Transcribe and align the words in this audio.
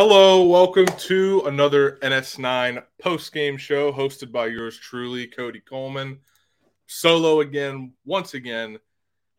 Hello, 0.00 0.46
welcome 0.46 0.86
to 0.86 1.42
another 1.46 1.98
NS9 2.02 2.84
post 3.02 3.32
game 3.32 3.56
show 3.56 3.90
hosted 3.92 4.30
by 4.30 4.46
yours 4.46 4.78
truly, 4.78 5.26
Cody 5.26 5.58
Coleman. 5.58 6.20
Solo 6.86 7.40
again, 7.40 7.92
once 8.04 8.34
again, 8.34 8.78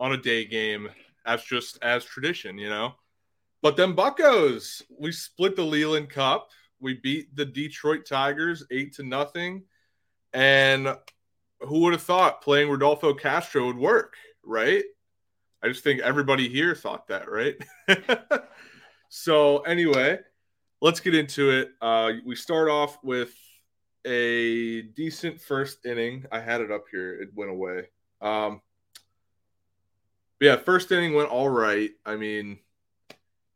on 0.01 0.11
a 0.11 0.17
day 0.17 0.43
game, 0.43 0.89
as 1.25 1.45
just 1.45 1.81
as 1.81 2.03
tradition, 2.03 2.57
you 2.57 2.67
know. 2.67 2.95
But 3.61 3.77
then 3.77 3.95
Buckos, 3.95 4.83
we 4.99 5.13
split 5.13 5.55
the 5.55 5.63
Leyland 5.63 6.09
Cup. 6.09 6.49
We 6.81 6.95
beat 6.95 7.33
the 7.37 7.45
Detroit 7.45 8.05
Tigers 8.05 8.65
eight 8.69 8.93
to 8.95 9.03
nothing. 9.03 9.63
And 10.33 10.93
who 11.61 11.79
would 11.83 11.93
have 11.93 12.03
thought 12.03 12.41
playing 12.41 12.69
Rodolfo 12.69 13.13
Castro 13.13 13.67
would 13.67 13.77
work, 13.77 14.15
right? 14.43 14.83
I 15.63 15.69
just 15.69 15.85
think 15.85 16.01
everybody 16.01 16.49
here 16.49 16.75
thought 16.75 17.07
that, 17.07 17.31
right? 17.31 17.55
so 19.07 19.59
anyway 19.59 20.19
let's 20.81 20.99
get 20.99 21.15
into 21.15 21.51
it. 21.51 21.71
Uh, 21.81 22.13
we 22.25 22.35
start 22.35 22.69
off 22.69 22.97
with 23.03 23.33
a 24.05 24.83
decent 24.83 25.41
first 25.41 25.85
inning. 25.85 26.25
I 26.31 26.39
had 26.39 26.61
it 26.61 26.71
up 26.71 26.85
here; 26.91 27.21
it 27.21 27.29
went 27.35 27.51
away. 27.51 27.89
Um, 28.21 28.61
yeah, 30.39 30.55
first 30.55 30.91
inning 30.91 31.13
went 31.13 31.29
all 31.29 31.49
right. 31.49 31.91
I 32.05 32.15
mean, 32.15 32.59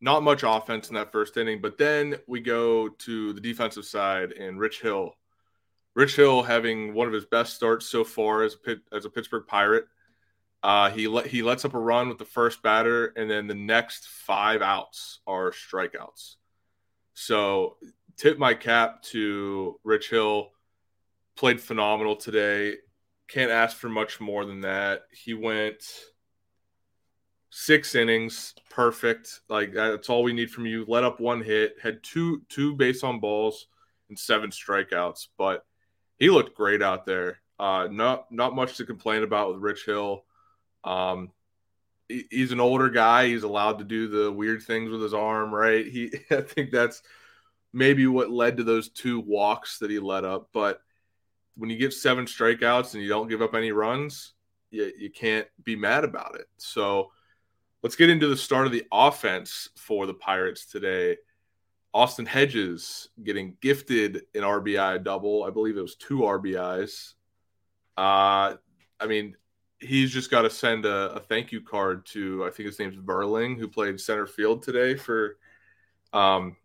not 0.02 0.24
much 0.24 0.44
offense 0.46 0.90
in 0.90 0.96
that 0.96 1.12
first 1.12 1.38
inning, 1.38 1.62
but 1.62 1.78
then 1.78 2.16
we 2.28 2.42
go 2.42 2.90
to 2.90 3.34
the 3.34 3.42
defensive 3.42 3.86
side 3.86 4.34
and 4.34 4.60
Rich 4.60 4.82
Hill. 4.82 5.16
Rich 5.96 6.16
Hill 6.16 6.44
having 6.44 6.94
one 6.94 7.08
of 7.08 7.14
his 7.14 7.26
best 7.26 7.54
starts 7.54 7.86
so 7.86 8.04
far 8.04 8.44
as 8.44 8.58
a 8.68 8.76
as 8.96 9.06
a 9.06 9.10
Pittsburgh 9.10 9.46
Pirate. 9.48 9.86
Uh, 10.62 10.90
he 10.90 11.04
he 11.28 11.44
lets 11.44 11.66
up 11.66 11.74
a 11.74 11.80
run 11.80 12.10
with 12.10 12.18
the 12.18 12.26
first 12.26 12.62
batter, 12.62 13.08
and 13.16 13.30
then 13.30 13.48
the 13.48 13.56
next 13.56 14.08
five 14.08 14.62
outs 14.62 15.20
are 15.28 15.52
strikeouts. 15.52 16.36
So 17.14 17.78
tip 18.18 18.38
my 18.38 18.54
cap 18.54 19.02
to 19.04 19.80
Rich 19.84 20.10
Hill. 20.10 20.50
Played 21.36 21.62
phenomenal 21.62 22.16
today. 22.16 22.76
Can't 23.28 23.52
ask 23.52 23.78
for 23.78 23.90
much 23.90 24.20
more 24.20 24.46
than 24.46 24.62
that. 24.62 25.04
He 25.12 25.34
went 25.34 25.84
six 27.50 27.94
innings, 27.94 28.56
perfect. 28.70 29.42
Like 29.48 29.74
that's 29.74 30.10
all 30.10 30.24
we 30.24 30.34
need 30.34 30.52
from 30.52 30.66
you. 30.66 30.86
Let 30.88 31.04
up 31.04 31.20
one 31.20 31.42
hit, 31.42 31.76
had 31.82 32.04
two 32.04 32.42
two 32.50 32.76
base 32.76 33.04
on 33.04 33.20
balls 33.20 33.68
and 34.10 34.18
seven 34.18 34.50
strikeouts, 34.50 35.28
but 35.38 35.66
he 36.18 36.30
looked 36.30 36.56
great 36.56 36.82
out 36.82 37.06
there. 37.06 37.40
Uh, 37.60 37.88
not 37.90 38.32
not 38.32 38.56
much 38.56 38.78
to 38.78 38.86
complain 38.86 39.24
about 39.24 39.50
with 39.50 39.62
Rich 39.62 39.86
Hill. 39.86 40.26
Um, 40.84 41.32
he's 42.08 42.52
an 42.52 42.60
older 42.60 42.90
guy. 42.90 43.28
He's 43.28 43.44
allowed 43.44 43.80
to 43.80 43.84
do 43.84 44.08
the 44.08 44.32
weird 44.32 44.62
things 44.64 44.90
with 44.90 45.02
his 45.02 45.14
arm, 45.14 45.54
right? 45.54 45.86
He, 45.86 46.12
I 46.32 46.42
think 46.42 46.72
that's 46.72 47.02
maybe 47.72 48.08
what 48.08 48.30
led 48.30 48.58
to 48.58 48.64
those 48.64 48.90
two 48.90 49.20
walks 49.20 49.80
that 49.80 49.90
he 49.90 50.00
let 50.00 50.26
up. 50.26 50.50
But 50.54 50.82
when 51.56 51.70
you 51.70 51.78
get 51.78 51.94
seven 51.94 52.26
strikeouts 52.26 52.94
and 52.94 53.04
you 53.04 53.10
don't 53.10 53.30
give 53.30 53.42
up 53.42 53.56
any 53.56 53.72
runs, 53.72 54.34
you, 54.72 54.92
you 54.98 55.10
can't 55.10 55.48
be 55.64 55.76
mad 55.76 56.04
about 56.04 56.36
it. 56.36 56.48
So 56.58 57.12
let's 57.82 57.96
get 57.96 58.10
into 58.10 58.28
the 58.28 58.38
start 58.38 58.66
of 58.66 58.72
the 58.72 58.86
offense 58.92 59.70
for 59.76 60.06
the 60.06 60.14
Pirates 60.14 60.66
today. 60.66 61.18
Austin 61.94 62.26
Hedges 62.26 63.10
getting 63.24 63.56
gifted 63.62 64.24
an 64.34 64.42
RBI 64.42 65.04
double. 65.04 65.44
I 65.44 65.52
believe 65.52 65.78
it 65.78 65.82
was 65.82 65.96
two 65.96 66.20
RBIs. 66.20 67.14
Uh, 67.96 68.56
I 69.00 69.08
mean, 69.08 69.36
he's 69.84 70.12
just 70.12 70.32
got 70.32 70.44
to 70.44 70.50
send 70.50 70.86
a, 70.86 71.14
a, 71.14 71.20
thank 71.20 71.52
you 71.52 71.62
card 71.62 72.06
to 72.08 72.46
I 72.46 72.50
think 72.50 72.68
his 72.68 72.80
name's 72.80 72.98
Vierling, 72.98 73.58
who 73.58 73.68
played 73.68 74.00
center 74.00 74.26
field 74.26 74.64
today 74.64 74.96
for 74.96 75.38
um, 76.14 76.56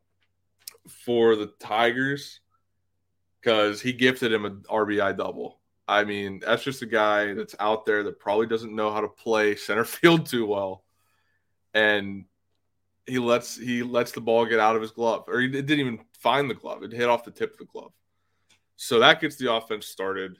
for 0.88 1.36
the 1.36 1.52
Tigers 1.58 2.40
because 3.40 3.80
he 3.80 3.92
gifted 3.92 4.32
him 4.32 4.44
an 4.44 4.64
RBI 4.70 5.16
double. 5.16 5.60
I 5.86 6.04
mean, 6.04 6.40
that's 6.44 6.62
just 6.62 6.82
a 6.82 6.86
guy 6.86 7.32
that's 7.32 7.54
out 7.60 7.86
there 7.86 8.02
that 8.04 8.18
probably 8.18 8.46
doesn't 8.46 8.74
know 8.74 8.92
how 8.92 9.00
to 9.00 9.08
play 9.08 9.56
center 9.56 9.84
field 9.84 10.26
too 10.26 10.46
well, 10.46 10.84
and 11.74 12.24
he 13.06 13.18
lets 13.18 13.56
he 13.56 13.82
lets 13.82 14.12
the 14.12 14.20
ball 14.20 14.46
get 14.46 14.60
out 14.60 14.76
of 14.76 14.82
his 14.82 14.90
glove, 14.90 15.24
or 15.28 15.40
he 15.40 15.48
didn't 15.48 15.80
even 15.80 16.00
find 16.20 16.48
the 16.48 16.54
glove; 16.54 16.82
it 16.82 16.92
hit 16.92 17.08
off 17.08 17.24
the 17.24 17.30
tip 17.30 17.52
of 17.52 17.58
the 17.58 17.64
glove. 17.64 17.92
So 18.76 19.00
that 19.00 19.20
gets 19.20 19.36
the 19.36 19.52
offense 19.52 19.86
started. 19.86 20.38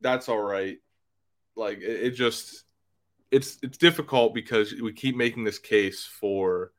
That's 0.00 0.28
all 0.28 0.42
right 0.42 0.78
like 1.56 1.78
it, 1.78 2.06
it 2.06 2.10
just 2.10 2.64
it's 3.30 3.58
it's 3.62 3.78
difficult 3.78 4.34
because 4.34 4.72
we 4.74 4.92
keep 4.92 5.16
making 5.16 5.44
this 5.44 5.58
case 5.58 6.04
for 6.04 6.72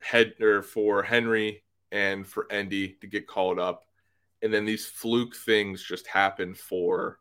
head 0.00 0.34
or 0.40 0.62
for 0.62 1.02
Henry 1.02 1.62
and 1.92 2.26
for 2.26 2.50
Endy 2.50 2.96
to 3.00 3.06
get 3.06 3.26
called 3.26 3.58
up, 3.58 3.84
and 4.42 4.52
then 4.52 4.64
these 4.64 4.86
fluke 4.86 5.36
things 5.36 5.82
just 5.82 6.06
happen 6.06 6.54
for 6.54 7.20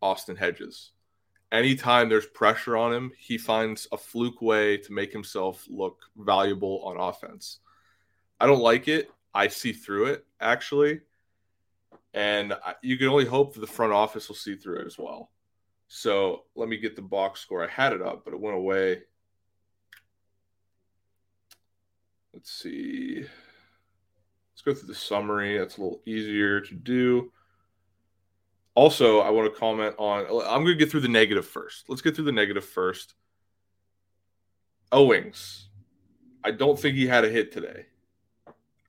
Austin 0.00 0.36
Hedges. 0.36 0.92
Anytime 1.50 2.08
there's 2.08 2.26
pressure 2.26 2.78
on 2.78 2.94
him, 2.94 3.12
he 3.18 3.36
finds 3.36 3.86
a 3.92 3.98
fluke 3.98 4.40
way 4.40 4.78
to 4.78 4.92
make 4.92 5.12
himself 5.12 5.66
look 5.68 5.98
valuable 6.16 6.82
on 6.84 6.96
offense. 6.96 7.58
I 8.40 8.46
don't 8.46 8.62
like 8.62 8.88
it. 8.88 9.10
I 9.34 9.48
see 9.48 9.72
through 9.72 10.06
it 10.06 10.26
actually, 10.40 11.00
and 12.14 12.54
you 12.82 12.96
can 12.98 13.08
only 13.08 13.24
hope 13.24 13.54
that 13.54 13.60
the 13.60 13.66
front 13.66 13.92
office 13.92 14.28
will 14.28 14.36
see 14.36 14.56
through 14.56 14.80
it 14.80 14.86
as 14.86 14.98
well. 14.98 15.30
So 15.88 16.44
let 16.54 16.68
me 16.68 16.78
get 16.78 16.96
the 16.96 17.02
box 17.02 17.40
score. 17.40 17.64
I 17.64 17.68
had 17.68 17.92
it 17.92 18.02
up, 18.02 18.24
but 18.24 18.34
it 18.34 18.40
went 18.40 18.56
away. 18.56 19.02
Let's 22.32 22.50
see. 22.50 23.20
Let's 23.20 24.62
go 24.64 24.72
through 24.74 24.88
the 24.88 24.94
summary. 24.94 25.58
That's 25.58 25.76
a 25.76 25.82
little 25.82 26.02
easier 26.06 26.60
to 26.60 26.74
do. 26.74 27.30
Also, 28.74 29.20
I 29.20 29.28
want 29.30 29.52
to 29.52 29.58
comment 29.58 29.94
on. 29.98 30.20
I'm 30.20 30.64
going 30.64 30.66
to 30.68 30.74
get 30.76 30.90
through 30.90 31.00
the 31.00 31.08
negative 31.08 31.46
first. 31.46 31.84
Let's 31.88 32.00
get 32.00 32.16
through 32.16 32.24
the 32.24 32.32
negative 32.32 32.64
first. 32.64 33.14
Owings. 34.90 35.68
I 36.42 36.52
don't 36.52 36.78
think 36.78 36.96
he 36.96 37.06
had 37.06 37.24
a 37.24 37.28
hit 37.28 37.52
today. 37.52 37.86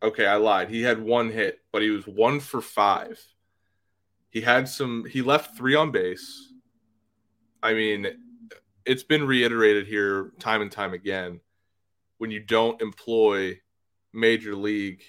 Okay, 0.03 0.25
I 0.25 0.35
lied. 0.35 0.69
He 0.69 0.81
had 0.81 1.01
one 1.01 1.31
hit, 1.31 1.59
but 1.71 1.81
he 1.81 1.89
was 1.89 2.05
one 2.05 2.41
for 2.41 2.61
five. 2.61 3.25
He 4.29 4.41
had 4.41 4.67
some, 4.67 5.05
he 5.09 5.21
left 5.21 5.55
three 5.55 5.75
on 5.75 5.91
base. 5.91 6.51
I 7.61 7.73
mean, 7.73 8.07
it's 8.85 9.03
been 9.03 9.25
reiterated 9.25 9.87
here 9.87 10.33
time 10.39 10.61
and 10.61 10.71
time 10.71 10.93
again. 10.93 11.39
When 12.17 12.31
you 12.31 12.41
don't 12.41 12.81
employ 12.81 13.61
major 14.11 14.55
league 14.55 15.01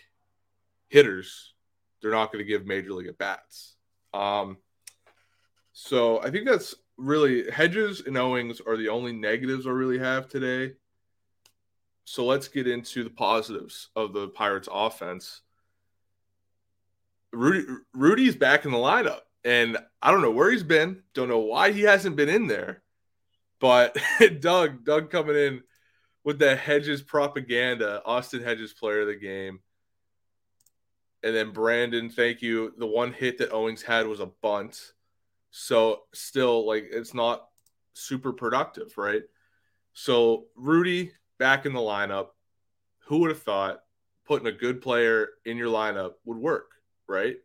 hitters, 0.89 1.55
they're 2.01 2.13
not 2.13 2.31
going 2.33 2.45
to 2.45 2.49
give 2.49 2.65
major 2.65 2.93
league 2.93 3.09
at 3.09 3.19
bats. 3.19 3.75
Um, 4.13 4.59
so 5.73 6.23
I 6.23 6.31
think 6.31 6.47
that's 6.47 6.77
really 6.97 7.51
Hedges 7.51 8.03
and 8.07 8.17
Owings 8.17 8.61
are 8.61 8.77
the 8.77 8.91
only 8.91 9.13
negatives 9.13 9.67
I 9.67 9.71
really 9.71 9.99
have 9.99 10.29
today. 10.29 10.75
So 12.05 12.25
let's 12.27 12.49
get 12.49 12.69
into 12.69 13.03
the 13.05 13.11
positives 13.11 13.89
of 13.97 14.13
the 14.13 14.29
Pirates 14.29 14.69
offense. 14.71 15.43
Rudy 17.33 17.67
Rudy's 17.93 18.37
back 18.37 18.65
in 18.65 18.71
the 18.71 18.79
lineup. 18.79 19.21
And 19.45 19.77
I 20.01 20.11
don't 20.11 20.23
know 20.23 20.31
where 20.31 20.51
he's 20.51 20.63
been, 20.63 21.03
don't 21.13 21.29
know 21.29 21.41
why 21.41 21.73
he 21.73 21.83
hasn't 21.83 22.17
been 22.17 22.31
in 22.31 22.47
there, 22.47 22.83
But 23.61 23.97
Doug, 24.41 24.85
Doug 24.85 25.11
coming 25.11 25.37
in 25.37 25.63
with 26.25 26.39
the 26.39 26.57
Hedges 26.57 27.03
propaganda, 27.03 28.03
Austin 28.07 28.43
Hedges 28.43 28.73
player 28.73 29.03
of 29.03 29.09
the 29.09 29.17
game. 29.17 29.61
And 31.23 31.35
then 31.35 31.53
Brandon, 31.53 32.11
thank 32.11 32.43
you. 32.43 32.73
The 32.79 32.87
one 32.87 33.13
hit 33.13 33.39
that 33.39 33.53
Owings 33.53 33.83
had 33.83 34.07
was 34.07 34.21
a 34.21 34.31
bunt. 34.43 34.93
So 35.51 36.03
still 36.13 36.67
like 36.67 36.89
it's 36.91 37.15
not 37.15 37.47
super 37.93 38.33
productive, 38.33 38.97
right? 38.97 39.23
So 39.93 40.47
Rudy 40.57 41.13
back 41.39 41.67
in 41.67 41.73
the 41.73 41.81
lineup. 41.81 42.29
Who 43.07 43.19
would 43.19 43.31
have 43.31 43.43
thought 43.43 43.83
putting 44.25 44.47
a 44.47 44.53
good 44.53 44.81
player 44.81 45.29
in 45.45 45.57
your 45.57 45.69
lineup 45.69 46.15
would 46.25 46.39
work, 46.39 46.73
right? 47.07 47.37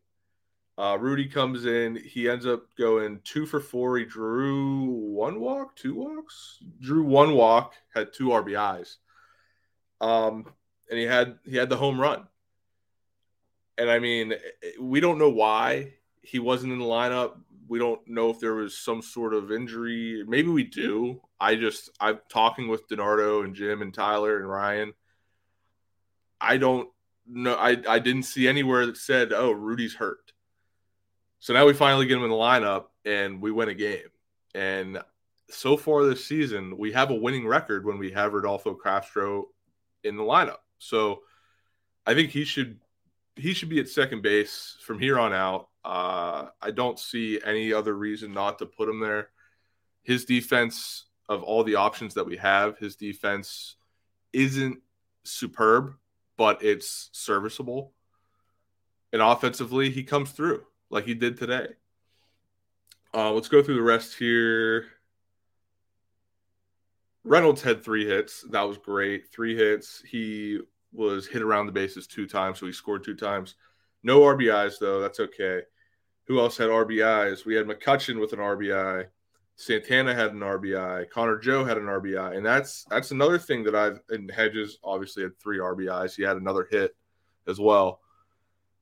Uh, 0.77 0.97
Rudy 0.97 1.27
comes 1.27 1.65
in. 1.65 1.97
He 1.97 2.29
ends 2.29 2.45
up 2.45 2.63
going 2.77 3.19
two 3.25 3.45
for 3.45 3.59
four. 3.59 3.97
He 3.97 4.05
drew 4.05 4.85
one 4.85 5.41
walk, 5.41 5.75
two 5.75 5.93
walks, 5.93 6.59
drew 6.79 7.03
one 7.03 7.33
walk, 7.33 7.73
had 7.93 8.13
two 8.13 8.29
RBIs, 8.29 8.95
um, 9.99 10.45
and 10.89 10.97
he 10.97 11.05
had 11.05 11.37
he 11.43 11.57
had 11.57 11.67
the 11.67 11.75
home 11.75 11.99
run. 11.99 12.27
And 13.77 13.89
I 13.89 13.99
mean, 13.99 14.33
we 14.79 15.01
don't 15.01 15.19
know 15.19 15.29
why 15.29 15.95
he 16.21 16.39
wasn't 16.39 16.71
in 16.71 16.79
the 16.79 16.85
lineup. 16.85 17.37
We 17.69 17.79
don't 17.79 18.01
know 18.07 18.31
if 18.31 18.39
there 18.39 18.55
was 18.55 18.77
some 18.77 19.01
sort 19.01 19.33
of 19.33 19.51
injury. 19.51 20.23
Maybe 20.27 20.49
we 20.49 20.63
do. 20.63 21.21
I 21.39 21.55
just 21.55 21.89
I'm 21.99 22.19
talking 22.29 22.67
with 22.67 22.87
Donardo 22.89 23.45
and 23.45 23.55
Jim 23.55 23.81
and 23.81 23.93
Tyler 23.93 24.37
and 24.37 24.49
Ryan. 24.49 24.93
I 26.41 26.57
don't 26.57 26.89
know. 27.27 27.55
I 27.55 27.77
I 27.87 27.99
didn't 27.99 28.23
see 28.23 28.47
anywhere 28.47 28.85
that 28.87 28.97
said, 28.97 29.31
"Oh, 29.31 29.51
Rudy's 29.51 29.93
hurt." 29.93 30.33
So 31.39 31.53
now 31.53 31.65
we 31.65 31.73
finally 31.73 32.05
get 32.05 32.17
him 32.17 32.23
in 32.23 32.31
the 32.31 32.35
lineup 32.35 32.85
and 33.05 33.41
we 33.41 33.51
win 33.51 33.69
a 33.69 33.73
game. 33.73 34.09
And 34.53 34.99
so 35.49 35.77
far 35.77 36.03
this 36.03 36.25
season, 36.25 36.77
we 36.77 36.91
have 36.91 37.11
a 37.11 37.15
winning 37.15 37.47
record 37.47 37.85
when 37.85 37.97
we 37.97 38.11
have 38.11 38.33
Rodolfo 38.33 38.73
Castro 38.73 39.45
in 40.03 40.17
the 40.17 40.23
lineup. 40.23 40.57
So 40.79 41.21
I 42.05 42.13
think 42.13 42.31
he 42.31 42.43
should 42.43 42.79
he 43.39 43.53
should 43.53 43.69
be 43.69 43.79
at 43.79 43.89
second 43.89 44.21
base 44.21 44.77
from 44.81 44.99
here 44.99 45.19
on 45.19 45.33
out. 45.33 45.69
Uh, 45.83 46.47
I 46.61 46.71
don't 46.71 46.99
see 46.99 47.39
any 47.43 47.73
other 47.73 47.93
reason 47.93 48.33
not 48.33 48.59
to 48.59 48.65
put 48.65 48.89
him 48.89 48.99
there. 48.99 49.29
His 50.03 50.25
defense 50.25 51.05
of 51.27 51.43
all 51.43 51.63
the 51.63 51.75
options 51.75 52.15
that 52.15 52.25
we 52.25 52.37
have, 52.37 52.77
his 52.77 52.95
defense 52.95 53.75
isn't 54.33 54.79
superb, 55.23 55.93
but 56.37 56.63
it's 56.63 57.09
serviceable. 57.11 57.93
And 59.13 59.21
offensively, 59.21 59.89
he 59.89 60.03
comes 60.03 60.31
through 60.31 60.63
like 60.89 61.05
he 61.05 61.13
did 61.13 61.37
today. 61.37 61.67
Uh, 63.13 63.31
let's 63.31 63.47
go 63.47 63.63
through 63.63 63.75
the 63.75 63.81
rest 63.81 64.17
here. 64.17 64.85
Reynolds 67.23 67.61
had 67.61 67.83
three 67.83 68.05
hits. 68.05 68.43
That 68.49 68.63
was 68.63 68.77
great. 68.77 69.31
Three 69.31 69.55
hits. 69.55 70.01
He 70.07 70.59
was 70.91 71.27
hit 71.27 71.41
around 71.41 71.65
the 71.65 71.71
bases 71.71 72.07
two 72.07 72.27
times, 72.27 72.59
so 72.59 72.65
he 72.65 72.71
scored 72.71 73.03
two 73.03 73.15
times. 73.15 73.55
No 74.03 74.21
RBIs, 74.21 74.79
though. 74.79 74.99
That's 74.99 75.19
okay. 75.19 75.61
Who 76.27 76.39
else 76.39 76.57
had 76.57 76.69
RBIs? 76.69 77.45
We 77.45 77.55
had 77.55 77.67
McCutchen 77.67 78.19
with 78.19 78.33
an 78.33 78.39
RBI. 78.39 79.07
Santana 79.55 80.13
had 80.13 80.31
an 80.31 80.39
RBI. 80.39 81.09
Connor 81.09 81.37
Joe 81.37 81.65
had 81.65 81.77
an 81.77 81.85
RBI, 81.85 82.37
and 82.37 82.45
that's 82.45 82.85
that's 82.89 83.11
another 83.11 83.37
thing 83.37 83.63
that 83.63 83.75
I've. 83.75 83.99
And 84.09 84.31
Hedges 84.31 84.77
obviously 84.83 85.23
had 85.23 85.37
three 85.39 85.57
RBIs. 85.57 86.15
He 86.15 86.23
had 86.23 86.37
another 86.37 86.67
hit 86.69 86.95
as 87.47 87.59
well. 87.59 87.99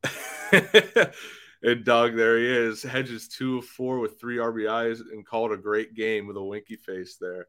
And 1.64 1.84
Doug, 1.84 2.16
there 2.16 2.38
he 2.38 2.46
is. 2.46 2.84
Hedges 2.84 3.28
two 3.28 3.60
of 3.60 3.66
four 3.66 4.00
with 4.00 4.20
three 4.20 4.38
RBIs 4.38 5.02
and 5.12 5.26
called 5.26 5.52
a 5.52 5.58
great 5.58 5.96
game 5.96 6.28
with 6.28 6.38
a 6.38 6.44
winky 6.44 6.76
face 6.76 7.18
there. 7.20 7.48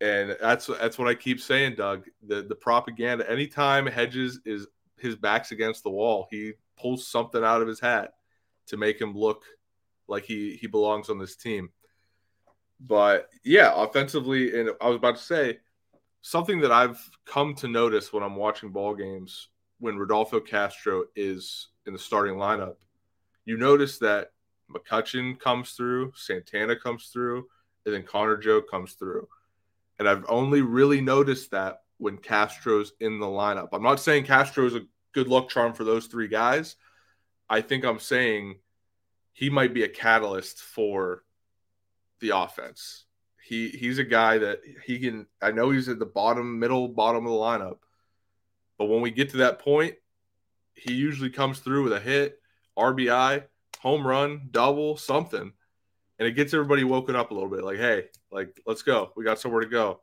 And 0.00 0.36
that's 0.40 0.66
that's 0.66 0.98
what 0.98 1.08
I 1.08 1.14
keep 1.14 1.40
saying, 1.40 1.74
Doug. 1.76 2.06
The 2.26 2.42
the 2.42 2.54
propaganda. 2.54 3.28
Anytime 3.30 3.86
Hedges 3.86 4.40
is 4.44 4.66
his 4.98 5.16
back's 5.16 5.52
against 5.52 5.82
the 5.82 5.90
wall, 5.90 6.28
he 6.30 6.52
pulls 6.78 7.06
something 7.06 7.42
out 7.42 7.62
of 7.62 7.68
his 7.68 7.80
hat 7.80 8.14
to 8.68 8.76
make 8.76 9.00
him 9.00 9.16
look 9.16 9.44
like 10.06 10.24
he 10.24 10.56
he 10.56 10.66
belongs 10.66 11.10
on 11.10 11.18
this 11.18 11.36
team. 11.36 11.70
But 12.80 13.28
yeah, 13.44 13.72
offensively, 13.74 14.58
and 14.58 14.70
I 14.80 14.86
was 14.86 14.96
about 14.96 15.16
to 15.16 15.22
say 15.22 15.58
something 16.20 16.60
that 16.60 16.70
I've 16.70 17.00
come 17.26 17.54
to 17.56 17.68
notice 17.68 18.12
when 18.12 18.22
I'm 18.22 18.36
watching 18.36 18.70
ball 18.70 18.94
games 18.94 19.48
when 19.80 19.96
Rodolfo 19.96 20.40
Castro 20.40 21.04
is 21.16 21.68
in 21.86 21.92
the 21.92 21.98
starting 21.98 22.34
lineup 22.34 22.74
you 23.48 23.56
notice 23.56 23.96
that 24.00 24.32
McCutchen 24.70 25.40
comes 25.40 25.70
through, 25.70 26.12
Santana 26.14 26.76
comes 26.76 27.06
through, 27.06 27.46
and 27.86 27.94
then 27.94 28.02
Connor 28.02 28.36
Joe 28.36 28.60
comes 28.60 28.92
through. 28.92 29.26
And 29.98 30.08
I've 30.08 30.24
only 30.28 30.62
really 30.62 31.00
noticed 31.00 31.50
that 31.50 31.82
when 31.98 32.16
Castro's 32.16 32.92
in 33.00 33.18
the 33.18 33.26
lineup. 33.26 33.68
I'm 33.72 33.82
not 33.82 34.00
saying 34.00 34.24
Castro's 34.24 34.74
a 34.74 34.86
good 35.12 35.28
luck 35.28 35.48
charm 35.48 35.72
for 35.72 35.84
those 35.84 36.06
three 36.06 36.28
guys. 36.28 36.76
I 37.50 37.60
think 37.60 37.84
I'm 37.84 37.98
saying 37.98 38.56
he 39.32 39.50
might 39.50 39.74
be 39.74 39.82
a 39.82 39.88
catalyst 39.88 40.60
for 40.60 41.24
the 42.20 42.30
offense. 42.30 43.04
He 43.42 43.68
he's 43.68 43.98
a 43.98 44.04
guy 44.04 44.38
that 44.38 44.60
he 44.84 44.98
can 44.98 45.26
I 45.40 45.52
know 45.52 45.70
he's 45.70 45.88
at 45.88 45.98
the 45.98 46.06
bottom, 46.06 46.58
middle, 46.58 46.88
bottom 46.88 47.26
of 47.26 47.32
the 47.32 47.38
lineup. 47.38 47.78
But 48.78 48.86
when 48.86 49.00
we 49.00 49.10
get 49.10 49.30
to 49.30 49.38
that 49.38 49.58
point, 49.58 49.94
he 50.74 50.92
usually 50.92 51.30
comes 51.30 51.58
through 51.58 51.84
with 51.84 51.92
a 51.92 52.00
hit 52.00 52.40
RBI, 52.78 53.44
home 53.80 54.06
run, 54.06 54.48
double, 54.50 54.96
something. 54.96 55.52
And 56.18 56.26
it 56.26 56.32
gets 56.32 56.52
everybody 56.52 56.84
woken 56.84 57.14
up 57.14 57.30
a 57.30 57.34
little 57.34 57.48
bit 57.48 57.62
like, 57.62 57.78
hey, 57.78 58.06
like, 58.30 58.60
let's 58.66 58.82
go. 58.82 59.12
We 59.16 59.24
got 59.24 59.38
somewhere 59.38 59.60
to 59.60 59.68
go. 59.68 60.00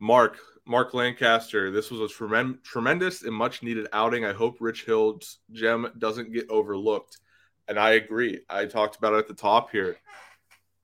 Mark, 0.00 0.38
Mark 0.66 0.94
Lancaster, 0.94 1.70
this 1.70 1.90
was 1.90 2.00
a 2.00 2.14
trem- 2.14 2.60
tremendous 2.62 3.22
and 3.22 3.34
much 3.34 3.62
needed 3.62 3.88
outing. 3.92 4.24
I 4.24 4.32
hope 4.32 4.58
Rich 4.60 4.84
Hill's 4.84 5.38
gem 5.50 5.90
doesn't 5.98 6.32
get 6.32 6.50
overlooked. 6.50 7.18
And 7.68 7.78
I 7.78 7.92
agree. 7.92 8.40
I 8.48 8.66
talked 8.66 8.96
about 8.96 9.14
it 9.14 9.18
at 9.18 9.28
the 9.28 9.34
top 9.34 9.70
here. 9.70 9.96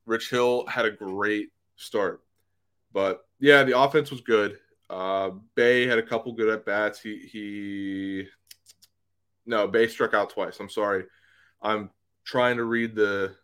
Rich 0.06 0.30
Hill 0.30 0.66
had 0.66 0.84
a 0.84 0.90
great 0.90 1.50
start. 1.76 2.22
But 2.92 3.24
yeah, 3.40 3.62
the 3.64 3.78
offense 3.78 4.10
was 4.10 4.20
good. 4.20 4.58
Uh, 4.88 5.30
Bae 5.56 5.86
had 5.86 5.98
a 5.98 6.02
couple 6.02 6.32
good 6.32 6.48
at 6.48 6.66
bats. 6.66 7.00
He 7.00 7.18
he 7.18 8.28
no, 9.46 9.66
Bae 9.66 9.86
struck 9.86 10.14
out 10.14 10.30
twice. 10.30 10.58
I'm 10.60 10.68
sorry. 10.68 11.04
I'm 11.60 11.90
trying 12.24 12.56
to 12.56 12.64
read 12.64 12.94
the 12.94 13.34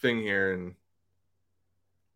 thing 0.00 0.18
here 0.18 0.52
and 0.52 0.74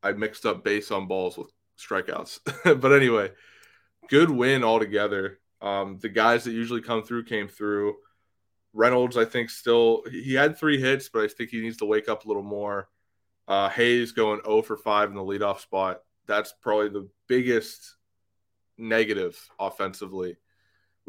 I 0.02 0.12
mixed 0.12 0.46
up 0.46 0.64
base 0.64 0.90
on 0.90 1.06
balls 1.06 1.36
with 1.36 1.48
strikeouts. 1.78 2.40
but 2.80 2.92
anyway, 2.92 3.32
good 4.08 4.30
win 4.30 4.64
altogether. 4.64 5.38
Um, 5.60 5.98
the 6.00 6.08
guys 6.08 6.44
that 6.44 6.52
usually 6.52 6.80
come 6.80 7.02
through 7.02 7.24
came 7.24 7.48
through. 7.48 7.96
Reynolds, 8.72 9.16
I 9.16 9.24
think, 9.24 9.50
still 9.50 10.04
he 10.10 10.34
had 10.34 10.56
three 10.56 10.80
hits, 10.80 11.08
but 11.08 11.24
I 11.24 11.28
think 11.28 11.50
he 11.50 11.60
needs 11.60 11.78
to 11.78 11.86
wake 11.86 12.08
up 12.08 12.24
a 12.24 12.28
little 12.28 12.42
more. 12.42 12.88
Uh, 13.48 13.68
Hayes 13.68 14.12
going 14.12 14.40
0 14.44 14.62
for 14.62 14.76
5 14.76 15.10
in 15.10 15.16
the 15.16 15.22
leadoff 15.22 15.60
spot. 15.60 16.02
That's 16.26 16.54
probably 16.62 16.88
the 16.88 17.08
biggest 17.26 17.96
negative 18.78 19.36
offensively 19.58 20.36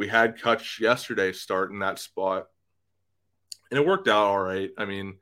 we 0.02 0.08
had 0.08 0.40
Kutch 0.40 0.80
yesterday 0.80 1.32
start 1.32 1.72
in 1.72 1.78
that 1.80 2.00
spot, 2.00 2.48
and 3.72 3.80
it 3.80 3.86
worked 3.86 4.08
out 4.08 4.28
all 4.28 4.40
right. 4.40 4.70
I 4.78 4.86
mean, 4.86 5.16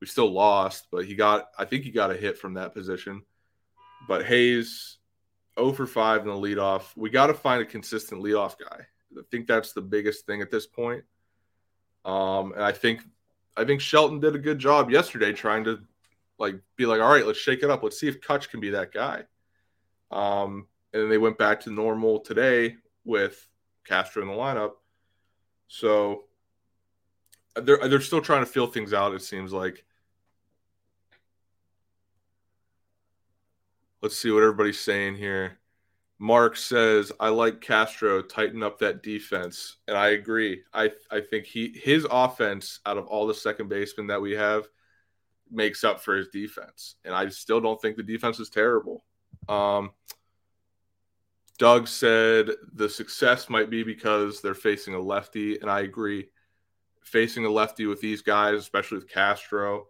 we 0.00 0.06
still 0.06 0.30
lost, 0.30 0.86
but 0.90 1.04
he 1.04 1.14
got 1.14 1.50
I 1.58 1.64
think 1.64 1.84
he 1.84 1.90
got 1.90 2.10
a 2.10 2.16
hit 2.16 2.38
from 2.38 2.54
that 2.54 2.74
position. 2.74 3.22
But 4.08 4.24
Hayes 4.24 4.98
0 5.58 5.72
for 5.72 5.86
5 5.86 6.22
in 6.22 6.26
the 6.28 6.32
leadoff. 6.32 6.96
We 6.96 7.10
got 7.10 7.26
to 7.26 7.34
find 7.34 7.62
a 7.62 7.66
consistent 7.66 8.22
leadoff 8.22 8.56
guy. 8.58 8.86
I 9.16 9.22
think 9.30 9.46
that's 9.46 9.72
the 9.72 9.82
biggest 9.82 10.24
thing 10.24 10.40
at 10.40 10.50
this 10.50 10.66
point. 10.66 11.04
Um, 12.04 12.52
and 12.52 12.62
I 12.62 12.72
think 12.72 13.02
I 13.56 13.64
think 13.64 13.80
Shelton 13.80 14.20
did 14.20 14.34
a 14.34 14.38
good 14.38 14.58
job 14.58 14.90
yesterday 14.90 15.32
trying 15.32 15.64
to 15.64 15.80
like 16.38 16.56
be 16.76 16.86
like, 16.86 17.00
all 17.00 17.12
right, 17.12 17.26
let's 17.26 17.38
shake 17.38 17.62
it 17.62 17.70
up. 17.70 17.82
Let's 17.82 18.00
see 18.00 18.08
if 18.08 18.20
Kutch 18.20 18.48
can 18.48 18.60
be 18.60 18.70
that 18.70 18.92
guy. 18.92 19.24
Um, 20.10 20.66
and 20.92 21.02
then 21.02 21.10
they 21.10 21.18
went 21.18 21.38
back 21.38 21.60
to 21.60 21.70
normal 21.70 22.20
today 22.20 22.76
with 23.04 23.46
Castro 23.84 24.22
in 24.22 24.28
the 24.28 24.34
lineup. 24.34 24.72
So 25.68 26.24
they're 27.56 27.88
they're 27.88 28.00
still 28.00 28.20
trying 28.20 28.44
to 28.44 28.50
feel 28.50 28.66
things 28.66 28.92
out. 28.92 29.14
It 29.14 29.22
seems 29.22 29.52
like. 29.52 29.84
Let's 34.02 34.16
see 34.16 34.30
what 34.30 34.42
everybody's 34.42 34.80
saying 34.80 35.16
here. 35.16 35.58
Mark 36.18 36.56
says, 36.56 37.12
"I 37.20 37.28
like 37.30 37.60
Castro. 37.60 38.22
Tighten 38.22 38.62
up 38.62 38.78
that 38.78 39.02
defense," 39.02 39.76
and 39.88 39.96
I 39.96 40.10
agree. 40.10 40.62
I 40.72 40.92
I 41.10 41.20
think 41.20 41.46
he 41.46 41.72
his 41.82 42.06
offense 42.10 42.80
out 42.86 42.98
of 42.98 43.06
all 43.06 43.26
the 43.26 43.34
second 43.34 43.68
basemen 43.68 44.06
that 44.08 44.20
we 44.20 44.32
have 44.32 44.68
makes 45.50 45.82
up 45.84 46.00
for 46.00 46.16
his 46.16 46.28
defense, 46.28 46.96
and 47.04 47.14
I 47.14 47.28
still 47.28 47.60
don't 47.60 47.80
think 47.80 47.96
the 47.96 48.02
defense 48.02 48.38
is 48.38 48.50
terrible. 48.50 49.04
Um, 49.48 49.90
Doug 51.58 51.88
said 51.88 52.50
the 52.72 52.88
success 52.88 53.50
might 53.50 53.68
be 53.68 53.82
because 53.82 54.40
they're 54.40 54.54
facing 54.54 54.94
a 54.94 55.00
lefty, 55.00 55.58
and 55.58 55.70
I 55.70 55.80
agree. 55.80 56.28
Facing 57.02 57.44
a 57.44 57.50
lefty 57.50 57.86
with 57.86 58.00
these 58.00 58.22
guys, 58.22 58.58
especially 58.58 58.98
with 58.98 59.08
Castro, 59.08 59.86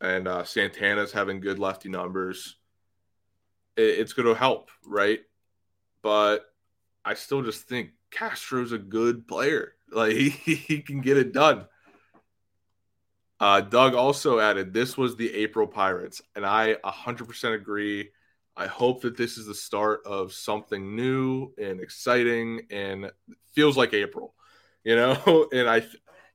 and 0.00 0.26
uh, 0.26 0.44
Santana's 0.44 1.12
having 1.12 1.40
good 1.40 1.58
lefty 1.58 1.88
numbers, 1.88 2.56
it, 3.76 3.82
it's 3.82 4.12
going 4.12 4.28
to 4.28 4.34
help, 4.34 4.70
right? 4.84 5.20
But 6.02 6.44
I 7.04 7.14
still 7.14 7.42
just 7.42 7.68
think 7.68 7.90
Castro's 8.10 8.72
a 8.72 8.78
good 8.78 9.26
player. 9.26 9.74
Like 9.94 10.16
he, 10.16 10.30
he 10.30 10.80
can 10.80 11.02
get 11.02 11.18
it 11.18 11.34
done. 11.34 11.66
Uh, 13.38 13.60
Doug 13.60 13.94
also 13.94 14.38
added, 14.38 14.72
"This 14.72 14.96
was 14.96 15.16
the 15.16 15.34
April 15.34 15.66
Pirates," 15.66 16.22
and 16.34 16.46
I 16.46 16.76
100% 16.82 17.54
agree. 17.54 18.08
I 18.56 18.68
hope 18.68 19.02
that 19.02 19.18
this 19.18 19.36
is 19.36 19.44
the 19.44 19.54
start 19.54 20.00
of 20.06 20.32
something 20.32 20.96
new 20.96 21.52
and 21.58 21.78
exciting, 21.78 22.62
and 22.70 23.10
feels 23.52 23.76
like 23.76 23.92
April, 23.92 24.34
you 24.82 24.96
know. 24.96 25.48
and 25.52 25.68
I, 25.68 25.84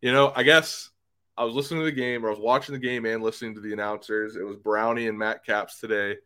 you 0.01 0.12
know, 0.12 0.32
I 0.36 0.44
guess 0.44 0.89
I 1.38 1.44
was 1.44 1.54
listening 1.56 1.82
to 1.82 1.86
the 1.86 1.92
game, 1.92 2.25
or 2.25 2.30
I 2.30 2.32
was 2.32 2.39
watching 2.39 2.74
the 2.74 2.80
game 2.80 3.06
and 3.06 3.24
listening 3.24 3.56
to 3.56 3.62
the 3.62 3.74
announcers. 3.74 4.36
It 4.36 4.44
was 4.44 4.58
Brownie 4.58 5.08
and 5.08 5.18
Matt 5.18 5.46
Capps 5.46 5.80
today. 5.80 6.18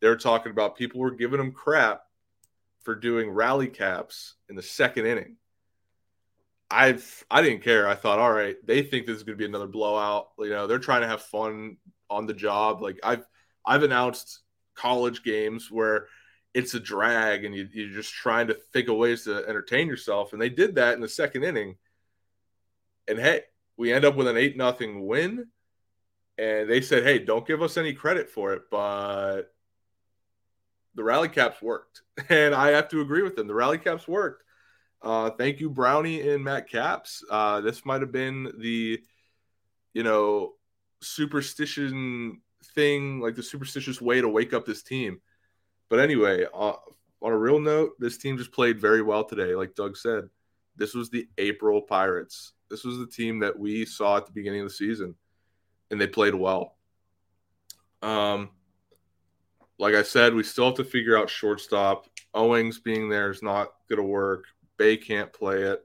They 0.00 0.08
were 0.08 0.16
talking 0.16 0.52
about 0.52 0.76
people 0.76 1.00
were 1.00 1.10
giving 1.10 1.38
them 1.38 1.52
crap 1.52 2.02
for 2.82 2.94
doing 2.94 3.30
rally 3.30 3.68
caps 3.68 4.34
in 4.48 4.56
the 4.56 4.62
second 4.62 5.06
inning. 5.06 5.36
I 6.70 6.98
I 7.30 7.42
didn't 7.42 7.64
care. 7.64 7.88
I 7.88 7.94
thought, 7.94 8.18
all 8.18 8.32
right, 8.32 8.56
they 8.64 8.82
think 8.82 9.06
this 9.06 9.16
is 9.16 9.22
going 9.22 9.36
to 9.36 9.42
be 9.42 9.48
another 9.48 9.66
blowout. 9.66 10.28
You 10.38 10.50
know, 10.50 10.66
they're 10.66 10.78
trying 10.78 11.02
to 11.02 11.08
have 11.08 11.22
fun 11.22 11.76
on 12.08 12.26
the 12.26 12.34
job. 12.34 12.80
Like 12.80 13.00
I've 13.02 13.24
I've 13.66 13.82
announced 13.82 14.40
college 14.74 15.22
games 15.22 15.70
where 15.70 16.06
it's 16.54 16.74
a 16.74 16.80
drag 16.80 17.44
and 17.44 17.54
you, 17.54 17.68
you're 17.72 17.94
just 17.94 18.12
trying 18.12 18.48
to 18.48 18.54
think 18.72 18.88
of 18.88 18.96
ways 18.96 19.24
to 19.24 19.44
entertain 19.46 19.88
yourself, 19.88 20.32
and 20.32 20.40
they 20.40 20.48
did 20.48 20.76
that 20.76 20.94
in 20.94 21.00
the 21.00 21.08
second 21.08 21.44
inning. 21.44 21.76
And 23.10 23.18
hey, 23.18 23.42
we 23.76 23.92
end 23.92 24.04
up 24.04 24.14
with 24.14 24.28
an 24.28 24.36
eight 24.36 24.56
nothing 24.56 25.06
win. 25.06 25.48
And 26.38 26.70
they 26.70 26.80
said, 26.80 27.02
hey, 27.02 27.18
don't 27.18 27.46
give 27.46 27.60
us 27.60 27.76
any 27.76 27.92
credit 27.92 28.30
for 28.30 28.54
it, 28.54 28.62
but 28.70 29.52
the 30.94 31.04
rally 31.04 31.28
caps 31.28 31.60
worked. 31.60 32.02
And 32.28 32.54
I 32.54 32.68
have 32.72 32.88
to 32.90 33.00
agree 33.00 33.22
with 33.22 33.34
them. 33.34 33.46
The 33.46 33.54
rally 33.54 33.78
caps 33.78 34.06
worked. 34.06 34.44
Uh, 35.02 35.30
thank 35.30 35.58
you, 35.58 35.70
Brownie 35.70 36.28
and 36.28 36.44
Matt 36.44 36.68
Capps. 36.68 37.24
Uh, 37.30 37.62
this 37.62 37.86
might 37.86 38.02
have 38.02 38.12
been 38.12 38.52
the, 38.58 39.00
you 39.94 40.02
know, 40.02 40.52
superstition 41.00 42.42
thing, 42.74 43.20
like 43.20 43.36
the 43.36 43.42
superstitious 43.42 44.02
way 44.02 44.20
to 44.20 44.28
wake 44.28 44.52
up 44.52 44.66
this 44.66 44.82
team. 44.82 45.22
But 45.88 46.00
anyway, 46.00 46.44
uh, 46.52 46.74
on 47.22 47.32
a 47.32 47.38
real 47.38 47.58
note, 47.58 47.92
this 47.98 48.18
team 48.18 48.36
just 48.36 48.52
played 48.52 48.78
very 48.78 49.00
well 49.00 49.24
today. 49.24 49.54
Like 49.54 49.74
Doug 49.74 49.96
said, 49.96 50.28
this 50.76 50.94
was 50.94 51.08
the 51.08 51.26
April 51.38 51.80
Pirates. 51.80 52.52
This 52.70 52.84
was 52.84 52.98
the 52.98 53.06
team 53.06 53.40
that 53.40 53.58
we 53.58 53.84
saw 53.84 54.16
at 54.16 54.26
the 54.26 54.32
beginning 54.32 54.60
of 54.60 54.68
the 54.68 54.74
season, 54.74 55.14
and 55.90 56.00
they 56.00 56.06
played 56.06 56.34
well. 56.34 56.76
Um, 58.02 58.50
like 59.78 59.94
I 59.94 60.02
said, 60.02 60.34
we 60.34 60.42
still 60.42 60.66
have 60.66 60.76
to 60.76 60.84
figure 60.84 61.18
out 61.18 61.28
shortstop. 61.28 62.06
Owings 62.32 62.78
being 62.78 63.08
there 63.08 63.30
is 63.30 63.42
not 63.42 63.72
going 63.88 63.98
to 63.98 64.04
work. 64.04 64.44
Bae 64.78 64.96
can't 64.96 65.32
play 65.32 65.62
it. 65.62 65.84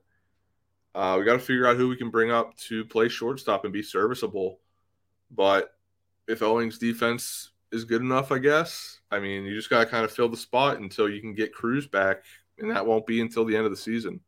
Uh, 0.93 1.17
we 1.19 1.25
got 1.25 1.33
to 1.33 1.39
figure 1.39 1.67
out 1.67 1.75
who 1.75 1.89
we 1.89 1.97
can 1.97 2.09
bring 2.09 2.31
up 2.31 2.55
to 2.57 2.85
play 2.85 3.09
shortstop 3.09 3.63
and 3.63 3.73
be 3.73 3.81
serviceable. 3.81 4.59
But 5.31 5.71
if 6.27 6.41
Owings' 6.41 6.77
defense 6.77 7.51
is 7.71 7.83
good 7.83 8.01
enough, 8.01 8.31
I 8.31 8.39
guess. 8.39 8.99
I 9.11 9.19
mean, 9.19 9.43
you 9.43 9.55
just 9.55 9.69
got 9.69 9.79
to 9.79 9.85
kind 9.85 10.05
of 10.05 10.11
fill 10.11 10.29
the 10.29 10.37
spot 10.37 10.79
until 10.79 11.09
you 11.09 11.19
can 11.19 11.33
get 11.33 11.53
Cruz 11.53 11.87
back, 11.87 12.23
and 12.59 12.71
that 12.71 12.85
won't 12.85 13.05
be 13.05 13.21
until 13.21 13.43
the 13.43 13.55
end 13.55 13.65
of 13.65 13.71
the 13.71 13.77
season. 13.77 14.19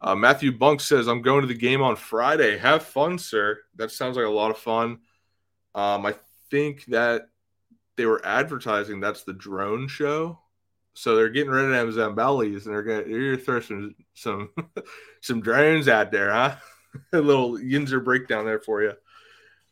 Uh, 0.00 0.14
Matthew 0.14 0.52
Bunk 0.52 0.80
says, 0.80 1.08
I'm 1.08 1.22
going 1.22 1.42
to 1.42 1.48
the 1.48 1.54
game 1.54 1.82
on 1.82 1.96
Friday. 1.96 2.56
Have 2.58 2.84
fun, 2.84 3.18
sir. 3.18 3.58
That 3.76 3.90
sounds 3.90 4.16
like 4.16 4.26
a 4.26 4.30
lot 4.30 4.50
of 4.50 4.58
fun. 4.58 5.00
Um, 5.74 6.06
I 6.06 6.14
think 6.50 6.84
that 6.86 7.28
they 7.96 8.06
were 8.06 8.24
advertising 8.24 9.00
that's 9.00 9.24
the 9.24 9.32
drone 9.32 9.88
show. 9.88 10.38
So 10.94 11.14
they're 11.14 11.28
getting 11.28 11.50
rid 11.50 11.66
of 11.66 11.70
them 11.70 12.16
Zambellis 12.16 12.66
and 12.66 12.74
they're 12.74 12.82
gonna 12.82 13.04
you're 13.06 13.36
gonna 13.36 13.44
throw 13.44 13.60
some 13.60 13.94
some 14.14 14.50
some 15.20 15.40
drones 15.40 15.86
out 15.88 16.10
there, 16.10 16.32
huh? 16.32 16.56
a 17.12 17.20
little 17.20 17.52
Yinzer 17.52 18.02
breakdown 18.02 18.44
there 18.44 18.60
for 18.60 18.82
you. 18.82 18.94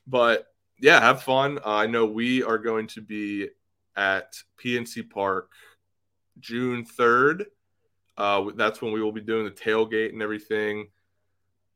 But 0.07 0.47
yeah, 0.79 1.01
have 1.01 1.23
fun. 1.23 1.59
Uh, 1.59 1.75
I 1.75 1.87
know 1.87 2.07
we 2.07 2.43
are 2.43 2.59
going 2.59 2.87
to 2.89 3.01
be 3.01 3.49
at 3.97 4.37
PNC 4.63 5.11
Park 5.11 5.51
June 6.39 6.85
3rd 6.85 7.47
uh, 8.17 8.51
that's 8.55 8.81
when 8.81 8.93
we 8.93 9.03
will 9.03 9.13
be 9.13 9.21
doing 9.21 9.45
the 9.45 9.51
tailgate 9.51 10.13
and 10.13 10.23
everything. 10.23 10.89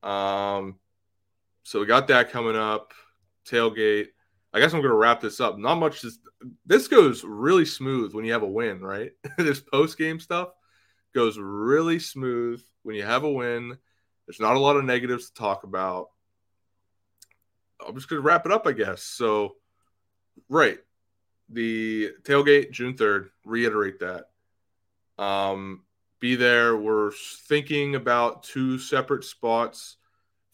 Um, 0.03 0.79
so 1.63 1.81
we 1.81 1.87
got 1.87 2.09
that 2.09 2.31
coming 2.31 2.57
up. 2.57 2.93
Tailgate. 3.49 4.09
I 4.53 4.59
guess 4.59 4.73
I'm 4.73 4.81
going 4.81 4.91
to 4.91 4.97
wrap 4.97 5.21
this 5.21 5.41
up. 5.41 5.59
Not 5.59 5.77
much. 5.77 6.03
Just, 6.03 6.21
this 6.67 6.89
goes 6.89 7.23
really 7.25 7.65
smooth 7.65 8.15
when 8.15 8.25
you 8.25 8.33
have 8.33 8.43
a 8.43 8.49
win, 8.49 8.81
right? 8.81 9.13
this 9.39 9.61
post 9.61 9.99
game 9.99 10.19
stuff 10.19 10.49
goes 11.15 11.39
really 11.39 11.99
smooth 11.99 12.63
when 12.83 12.97
you 12.97 13.05
have 13.05 13.25
a 13.25 13.31
win. 13.31 13.77
There's 14.27 14.41
not 14.41 14.57
a 14.57 14.61
lot 14.61 14.77
of 14.77 14.85
negatives 14.85 15.29
to 15.31 15.35
talk 15.35 15.65
about. 15.65 16.09
I'm 17.87 17.95
just 17.95 18.09
going 18.09 18.21
to 18.21 18.27
wrap 18.27 18.47
it 18.47 18.53
up, 18.53 18.67
I 18.67 18.73
guess. 18.73 19.03
So, 19.03 19.57
right. 20.49 20.79
The 21.49 22.13
tailgate, 22.23 22.71
June 22.71 22.95
3rd, 22.95 23.31
reiterate 23.45 24.01
that. 24.01 24.27
Um, 25.23 25.83
be 26.21 26.37
there. 26.37 26.77
We're 26.77 27.13
thinking 27.49 27.95
about 27.95 28.43
two 28.43 28.79
separate 28.79 29.25
spots. 29.25 29.97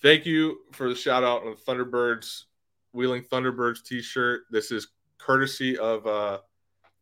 Thank 0.01 0.25
you 0.25 0.59
for 0.73 0.89
the 0.89 0.95
shout 0.95 1.25
out 1.25 1.43
on 1.45 1.57
Thunderbirds, 1.57 2.45
Wheeling 2.93 3.23
Thunderbirds 3.23 3.85
t 3.85 4.01
shirt. 4.01 4.43
This 4.51 4.71
is 4.71 4.89
courtesy 5.19 5.77
of 5.77 6.07
uh, 6.07 6.39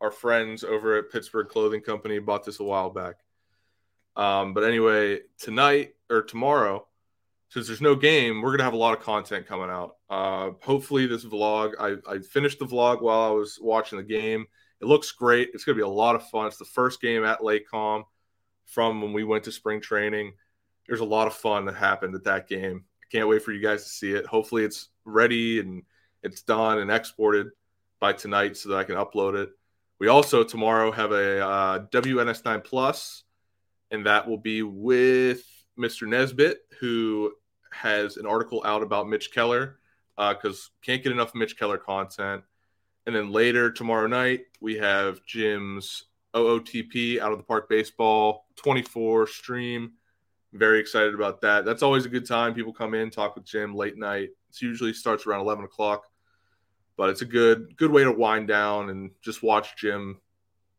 our 0.01 0.11
friends 0.11 0.65
over 0.65 0.97
at 0.97 1.11
Pittsburgh 1.11 1.49
Clothing 1.49 1.83
Company. 1.83 2.19
Bought 2.19 2.45
this 2.45 2.61
a 2.61 2.65
while 2.65 2.91
back. 2.91 3.17
Um, 4.17 4.55
but 4.55 4.65
anyway, 4.65 5.21
tonight 5.39 5.95
or 6.09 6.23
tomorrow, 6.23 6.87
since 7.51 7.67
there's 7.67 7.81
no 7.83 7.95
game, 7.95 8.41
we're 8.41 8.53
gonna 8.53 8.65
have 8.65 8.73
a 8.73 8.79
lot 8.79 8.97
of 8.97 9.05
content 9.05 9.47
coming 9.47 9.71
out. 9.71 9.97
Uh, 10.09 10.51
hopefully, 10.63 11.07
this 11.07 11.25
vlog. 11.27 11.73
I, 11.79 11.97
I 12.11 12.21
finished 12.21 12.61
the 12.61 12.67
vlog 12.67 13.03
while 13.03 13.29
I 13.29 13.31
was 13.31 13.59
watching 13.61 13.99
the 13.99 14.05
game. 14.05 14.47
It 14.81 14.87
looks 14.87 15.13
great. 15.13 15.51
It's 15.53 15.65
gonna 15.65 15.77
be 15.77 15.83
a 15.83 15.89
lot 15.89 16.15
of 16.15 16.27
fun. 16.31 16.47
It's 16.47 16.57
the 16.57 16.65
first 16.65 17.03
game 17.03 17.25
at 17.25 17.45
Lake 17.45 17.67
LECOM 17.71 18.05
from 18.67 19.01
when 19.03 19.13
we 19.13 19.25
went 19.25 19.45
to 19.45 19.53
spring 19.53 19.81
training. 19.81 20.33
There's 20.87 21.01
a 21.01 21.05
lot 21.05 21.27
of 21.27 21.35
fun 21.35 21.65
that 21.67 21.77
happened 21.77 22.15
at 22.15 22.25
that 22.25 22.49
game. 22.49 22.85
I 23.03 23.07
can't 23.11 23.29
wait 23.29 23.43
for 23.43 23.53
you 23.53 23.63
guys 23.63 23.85
to 23.85 23.89
see 23.89 24.13
it. 24.13 24.27
Hopefully, 24.27 24.65
it's 24.65 24.89
ready 25.05 25.61
and 25.61 25.83
it's 26.23 26.43
done 26.43 26.79
and 26.79 26.91
exported 26.91 27.49
by 28.01 28.13
tonight 28.13 28.57
so 28.57 28.71
that 28.71 28.77
I 28.77 28.85
can 28.85 28.97
upload 28.97 29.35
it. 29.35 29.51
We 29.99 30.09
also 30.09 30.45
tomorrow 30.45 30.91
have 30.91 31.13
a 31.13 31.47
uh, 31.47 31.87
WNS9 31.87 32.65
Plus, 32.65 33.23
and 33.91 34.07
that 34.07 34.29
will 34.29 34.39
be 34.39 34.63
with 34.63 35.45
Mr. 35.79 36.09
Nesbitt, 36.09 36.59
who 36.81 37.33
has 37.71 38.17
an 38.17 38.27
article 38.27 38.63
out 38.65 38.83
about 38.83 39.09
Mitch 39.09 39.33
Keller 39.33 39.79
because 40.17 40.71
uh, 40.71 40.85
can't 40.85 41.03
get 41.03 41.13
enough 41.13 41.35
Mitch 41.35 41.59
Keller 41.59 41.79
content. 41.79 42.43
And 43.07 43.15
then 43.15 43.31
later 43.31 43.71
tomorrow 43.71 44.07
night, 44.07 44.43
we 44.61 44.77
have 44.77 45.25
Jim's 45.27 46.05
OOTP 46.35 47.21
out 47.21 47.33
of 47.33 47.39
the 47.39 47.45
park 47.45 47.69
baseball 47.69 48.47
24 48.57 49.27
stream. 49.27 49.93
Very 50.53 50.81
excited 50.81 51.15
about 51.15 51.41
that. 51.41 51.65
That's 51.65 51.83
always 51.83 52.07
a 52.07 52.09
good 52.11 52.27
time. 52.27 52.55
People 52.55 52.73
come 52.73 52.95
in, 52.95 53.11
talk 53.11 53.35
with 53.35 53.45
Jim 53.45 53.75
late 53.75 53.97
night. 53.97 54.31
It 54.51 54.63
usually 54.63 54.93
starts 54.93 55.27
around 55.27 55.41
11 55.41 55.65
o'clock, 55.65 56.05
but 56.97 57.11
it's 57.11 57.23
a 57.23 57.27
good 57.27 57.77
good 57.77 57.91
way 57.91 58.05
to 58.05 58.13
wind 58.13 58.49
down 58.49 58.91
and 58.91 59.11
just 59.23 59.43
watch 59.43 59.77
Jim 59.77 60.21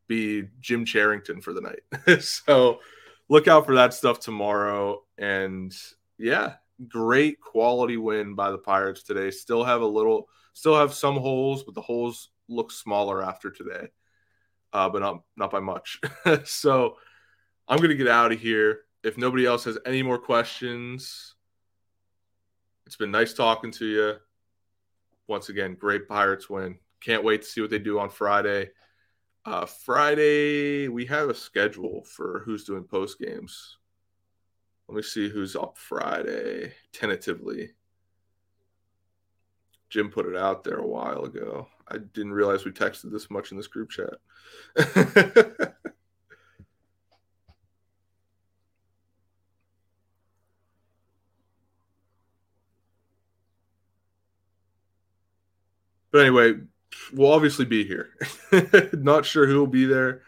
be 0.08 0.44
Jim 0.62 0.86
Charrington 0.86 1.42
for 1.42 1.54
the 1.54 1.62
night. 1.62 2.22
so 2.22 2.80
look 3.28 3.48
out 3.48 3.66
for 3.66 3.76
that 3.76 3.94
stuff 3.94 4.20
tomorrow. 4.20 5.04
And 5.18 5.76
yeah, 6.18 6.54
great 6.88 7.42
quality 7.42 7.98
win 7.98 8.36
by 8.36 8.52
the 8.52 8.58
Pirates 8.58 9.04
today. 9.04 9.32
Still 9.32 9.64
have 9.64 9.82
a 9.82 9.86
little, 9.88 10.30
still 10.54 10.78
have 10.78 10.94
some 10.94 11.18
holes, 11.18 11.64
but 11.64 11.76
the 11.76 11.82
holes 11.82 12.30
look 12.48 12.72
smaller 12.72 13.24
after 13.24 13.50
today 13.50 13.90
uh, 14.76 14.90
but 14.90 15.00
not 15.00 15.24
not 15.38 15.52
by 15.52 15.62
much. 15.62 16.02
so 16.44 16.98
I'm 17.66 17.80
gonna 17.80 17.96
get 17.96 18.10
out 18.10 18.34
of 18.34 18.42
here. 18.42 18.82
If 19.04 19.18
nobody 19.18 19.46
else 19.46 19.64
has 19.64 19.78
any 19.86 20.04
more 20.04 20.18
questions, 20.18 21.36
it's 22.86 22.98
been 22.98 23.12
nice 23.12 23.34
talking 23.34 23.72
to 23.72 23.86
you. 23.86 24.14
Once 25.28 25.48
again, 25.48 25.78
great 25.80 26.10
Pirates 26.10 26.50
win. 26.50 26.78
Can't 27.00 27.24
wait 27.24 27.44
to 27.44 27.48
see 27.48 27.62
what 27.62 27.70
they 27.70 27.80
do 27.80 28.00
on 28.00 28.10
Friday. 28.10 28.72
Uh, 29.46 29.66
Friday, 29.66 30.90
we 30.90 31.06
have 31.06 31.30
a 31.30 31.34
schedule 31.34 32.04
for 32.04 32.42
who's 32.46 32.66
doing 32.66 32.84
post 32.84 33.18
games. 33.18 33.78
Let 34.90 34.98
me 34.98 35.04
see 35.04 35.30
who's 35.30 35.56
up 35.56 35.78
Friday 35.78 36.74
tentatively. 36.92 37.72
Jim 39.96 40.10
put 40.10 40.26
it 40.26 40.36
out 40.36 40.66
there 40.66 40.80
a 40.80 40.86
while 40.86 41.24
ago. 41.24 41.70
I 41.88 42.00
didn't 42.00 42.34
realize 42.34 42.66
we 42.66 42.72
texted 42.72 43.14
this 43.14 43.32
much 43.32 43.52
in 43.52 43.58
this 43.58 43.68
group 43.68 43.92
chat. 43.92 44.16
But 56.12 56.22
anyway, 56.22 56.54
we'll 57.12 57.34
obviously 57.34 57.66
be 57.66 57.84
here. 57.84 58.12
Not 58.94 59.26
sure 59.26 59.46
who 59.48 59.60
will 59.60 59.68
be 59.68 59.84
there, 59.84 60.22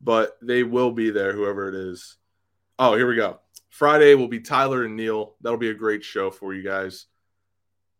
but 0.00 0.36
they 0.42 0.64
will 0.64 0.90
be 0.90 1.10
there, 1.10 1.32
whoever 1.32 1.68
it 1.68 1.74
is. 1.76 2.16
Oh, 2.80 2.96
here 2.96 3.06
we 3.06 3.14
go. 3.14 3.38
Friday 3.68 4.16
will 4.16 4.26
be 4.26 4.40
Tyler 4.40 4.84
and 4.84 4.96
Neil. 4.96 5.36
That'll 5.40 5.56
be 5.56 5.70
a 5.70 5.74
great 5.74 6.02
show 6.02 6.32
for 6.32 6.52
you 6.52 6.64
guys. 6.64 7.06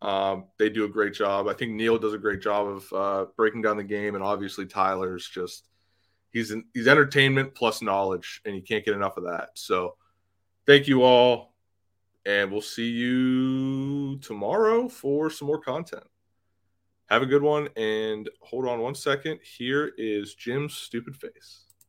Um, 0.02 0.46
they 0.58 0.70
do 0.70 0.84
a 0.84 0.88
great 0.88 1.12
job. 1.12 1.46
I 1.46 1.52
think 1.52 1.72
Neil 1.72 1.98
does 1.98 2.14
a 2.14 2.18
great 2.18 2.40
job 2.40 2.66
of 2.66 2.92
uh, 2.92 3.26
breaking 3.36 3.62
down 3.62 3.76
the 3.76 3.84
game, 3.84 4.14
and 4.14 4.24
obviously 4.24 4.66
Tyler's 4.66 5.28
just 5.28 5.68
he's 6.30 6.50
an, 6.50 6.64
he's 6.72 6.88
entertainment 6.88 7.54
plus 7.54 7.82
knowledge, 7.82 8.40
and 8.44 8.56
you 8.56 8.62
can't 8.62 8.84
get 8.84 8.94
enough 8.94 9.16
of 9.16 9.24
that. 9.24 9.50
So, 9.54 9.96
thank 10.66 10.88
you 10.88 11.02
all, 11.02 11.54
and 12.24 12.50
we'll 12.50 12.62
see 12.62 12.88
you 12.88 14.18
tomorrow 14.20 14.88
for 14.88 15.28
some 15.28 15.48
more 15.48 15.60
content. 15.60 16.04
Have 17.10 17.22
a 17.22 17.26
good 17.26 17.42
one, 17.42 17.68
and 17.76 18.30
hold 18.40 18.66
on 18.66 18.80
one 18.80 18.94
second. 18.94 19.40
Here 19.42 19.92
is 19.98 20.34
Jim's 20.34 20.74
stupid 20.74 21.16
face. 21.16 21.64